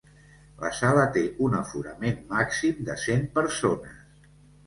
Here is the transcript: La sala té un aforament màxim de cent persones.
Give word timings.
La 0.61 0.69
sala 0.77 1.01
té 1.17 1.21
un 1.47 1.57
aforament 1.59 2.17
màxim 2.33 2.81
de 2.87 2.95
cent 3.05 3.27
persones. 3.37 4.27